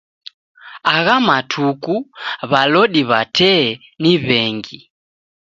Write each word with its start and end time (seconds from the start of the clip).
Agha 0.95 1.15
matuku 1.27 1.95
w'alodi 2.49 3.01
w'a 3.09 3.21
tee 3.35 3.65
ni 4.01 4.13
w'engi 4.25 4.79